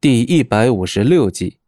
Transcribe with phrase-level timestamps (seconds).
[0.00, 1.58] 第一百五十六集，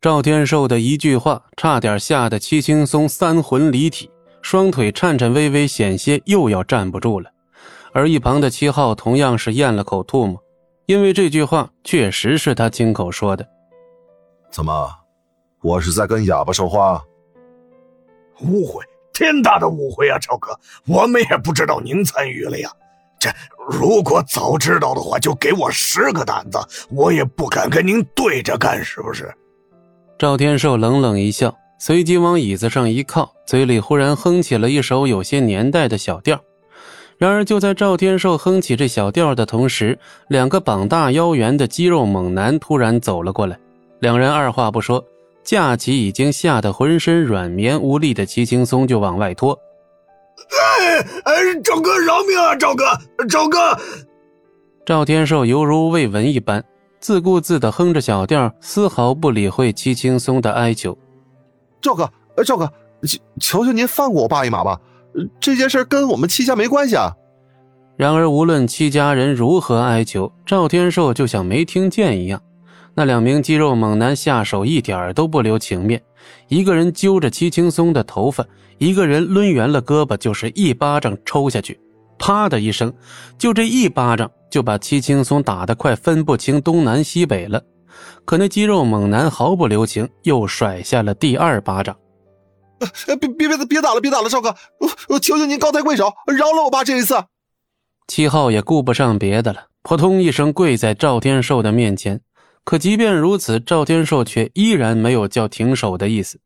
[0.00, 4.10] 赵天寿的一句话，差点吓得戚青松三魂离体，
[4.42, 7.30] 双腿颤颤巍巍，险些又要站不住了。
[7.92, 10.42] 而一旁的七号同样是咽了口唾沫，
[10.86, 13.48] 因为这句话确实是他亲口说的。
[14.50, 14.92] 怎么，
[15.62, 17.04] 我是在跟哑巴说话？
[18.40, 22.68] 误会，天大的误会啊，赵哥，我们也不知道您参与了呀。
[23.18, 23.30] 这
[23.68, 26.58] 如果早知道的话，就给我十个胆子，
[26.90, 29.32] 我也不敢跟您对着干，是不是？
[30.18, 36.40] 赵天寿冷冷一笑，随即往椅子上一靠，嘴里忽然哼起了一首有些年代的小调。
[37.18, 43.58] 然而，就在赵天寿哼起这小调的同时，两个膀大腰圆的肌肉猛男突然走了过来。
[44.00, 45.04] 两人二话不说，
[45.42, 49.58] 架起已经吓得浑身软绵无力的齐青松就往外拖。
[50.50, 52.54] 哎哎，赵哥饶命啊！
[52.56, 52.84] 赵哥，
[53.28, 53.58] 赵哥！
[54.86, 56.64] 赵天寿犹如未闻一般，
[57.00, 60.96] 自顾自的哼着小调，丝毫不理会戚青松的哀求。
[61.80, 62.10] 赵哥，
[62.44, 62.72] 赵哥，
[63.02, 64.80] 求求求您放过我爸一马吧！
[65.40, 67.12] 这件事跟我们戚家没关系啊。
[67.96, 72.40] 然而，无论戚家人如何哀求，赵天寿就像没听见一样。
[72.98, 76.02] 那两名肌肉猛男下手一点都不留情面，
[76.48, 78.44] 一个人揪着戚青松的头发，
[78.78, 81.78] 一个人抡圆了胳膊就是一巴掌抽下去，
[82.18, 82.92] 啪的一声，
[83.38, 87.62] 就这一巴掌就把戚青松打得快分不清东南西北了。
[88.24, 91.96] 可那肌肉猛男毫不留情，又甩下了第二巴掌。
[93.04, 97.14] 别别别别打了，别打了，少哥，我我求求您高抬贵手，饶了我爸这一次。
[98.08, 102.20] 七号也顾不上别的了，扑通一声跪在赵天寿的面前。
[102.68, 106.38] 可即便如此，赵天寿却依然没有叫停手的意思。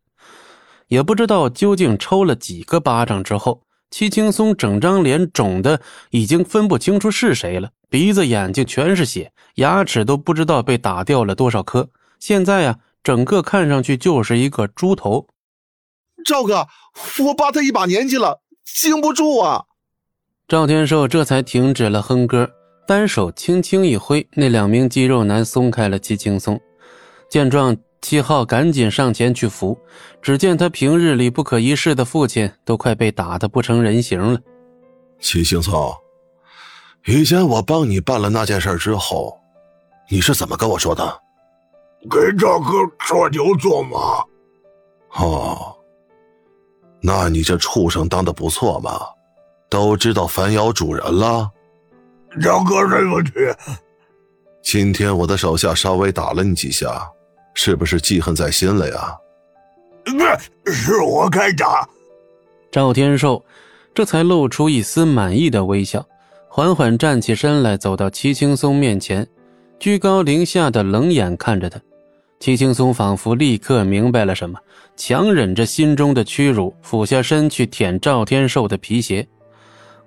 [0.86, 11.90] 也不知道究竟抽了几个巴掌之后，戚青松整张脸肿的已经分不清楚是谁了，鼻子、眼睛全是血，牙齿都不知道被打掉了多少颗。
[12.20, 15.26] 现在呀，整个看上去就是一个猪头。
[16.24, 16.68] 赵哥，
[17.24, 19.64] 我爸他一把年纪了，经不住啊！
[20.46, 22.48] 赵天寿这才停止了哼歌。
[22.86, 26.60] 单手轻轻一挥，那两名肌肉男松开了戚青松。
[27.28, 29.78] 见状，七号赶紧上前去扶。
[30.20, 34.38] 只见他平日里不可一世的父亲都快被打得不成人形了。
[35.20, 35.94] 戚青松，
[37.06, 39.40] 以前我帮你办了那件事之后，
[40.10, 41.20] 你是怎么跟我说的？
[42.10, 42.72] 给赵哥
[43.06, 44.24] 做牛做马。
[45.22, 45.76] 哦，
[47.00, 49.00] 那你这畜生当的不错嘛，
[49.70, 51.48] 都知道反咬主人了。
[52.40, 53.30] 赵哥，对不起。
[54.62, 57.02] 今天我的手下稍微打了你几下，
[57.54, 59.16] 是不是记恨在心了呀？
[60.64, 61.86] 不是我该打。
[62.70, 63.44] 赵天寿
[63.94, 66.04] 这才露出一丝满意的微笑，
[66.48, 69.26] 缓缓站起身来，走到齐青松面前，
[69.78, 71.80] 居高临下的冷眼看着他。
[72.40, 74.58] 齐青松仿佛立刻明白了什么，
[74.96, 79.28] 强忍着心中的屈辱，俯下身去舔赵天寿的皮鞋。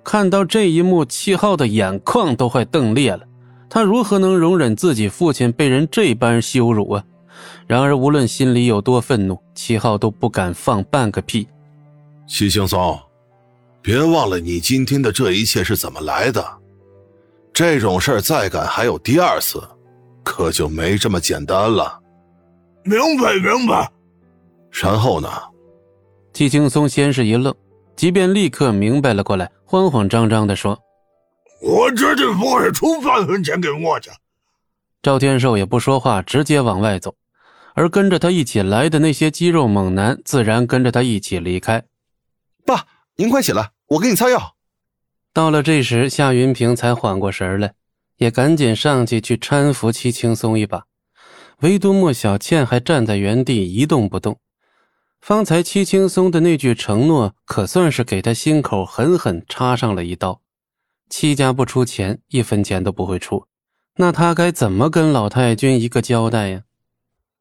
[0.06, 3.26] 看到这一幕，七号的眼眶都快瞪裂了。
[3.68, 7.04] 他如何能容忍自己父亲被人这般羞辱啊？
[7.66, 11.48] 然而，无论心里有多愤怒，七号都不敢放半个屁。
[12.28, 12.96] 齐青松，
[13.82, 16.46] 别忘了你今天的这一切是怎么来的。
[17.52, 19.60] 这种事儿再敢还有第二次，
[20.22, 22.00] 可就没这么简单了。
[22.84, 23.90] 明白，明白。
[24.70, 25.28] 然后呢？
[26.32, 27.52] 季青松先是一愣。
[27.96, 30.78] 即便立刻明白了过来，慌慌张张地说
[31.62, 34.12] ：“我绝对不会出半分钱给我家。”
[35.02, 37.14] 赵天寿也不说话，直接往外走，
[37.74, 41.82] 而跟着他一起来的那些肌肉猛男自然跟着他一起离开。
[42.66, 42.84] 爸，
[43.16, 44.54] 您快起来，我给你擦药。
[45.32, 47.72] 到了这时，夏云平才缓过神来，
[48.16, 50.84] 也赶紧上去去搀扶戚青松一把，
[51.60, 54.38] 唯独莫小倩还站在原地一动不动。
[55.26, 60.40] 方才戚青松的那句承诺，可算是给他心口狠狠插上了一刀。
[61.10, 63.48] 戚家不出钱，一分钱都不会出，
[63.96, 66.62] 那他该怎么跟老太君一个交代呀？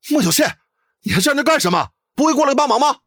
[0.10, 0.58] 莫小倩，
[1.04, 1.90] 你还站着干什么？
[2.16, 3.02] 不会过来帮忙吗？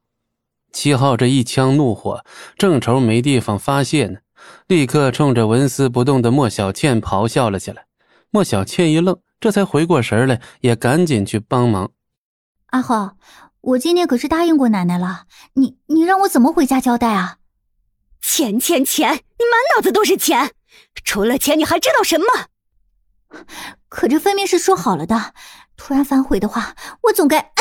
[0.72, 2.24] 七号这一腔怒火，
[2.56, 4.20] 正愁没地方发泄呢，
[4.68, 7.86] 立刻冲着纹丝不动的莫小倩咆哮了起来。
[8.30, 11.90] 莫小倩一愣，这才回过神来，也赶紧去帮忙。
[12.66, 13.16] 阿浩。
[13.68, 17.36] 我今天可是答应过奶奶了，你你让我怎么回家交代啊？
[18.22, 19.12] 钱钱钱！
[19.12, 20.54] 你满脑子都是钱，
[21.04, 22.26] 除了钱你还知道什么？
[23.90, 25.34] 可这分明是说好了的，
[25.76, 27.52] 突然反悔的话，我总该……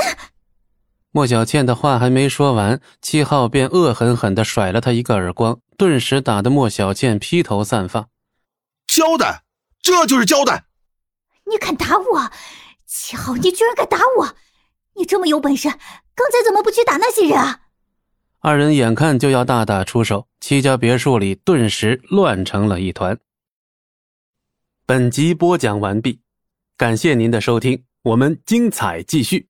[1.11, 8.07] 莫小倩的话还没说完，七号便恶狠狠地甩了他一个耳光，顿时打得莫小倩披头散发。
[8.87, 9.43] 交代，
[9.81, 10.63] 这就是交代！
[11.51, 12.31] 你敢打我？
[12.85, 14.35] 七号，你居然敢打我！
[14.97, 15.69] 你这么有本事，
[16.15, 17.61] 刚才怎么不去打那些人啊？
[18.39, 23.17] 二人眼看就要大打出手，戚家别墅里顿时乱成了一团。
[24.85, 26.21] 本集播讲完毕，
[26.77, 29.47] 感谢您的收听，我们精彩继续。